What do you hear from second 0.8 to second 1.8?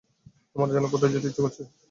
কোথায় যেতে ইচ্ছে করছে।